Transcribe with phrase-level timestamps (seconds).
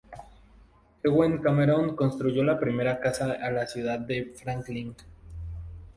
[1.03, 4.95] Ewen Cameron construyó la primera casa a la ciudad de Franklin.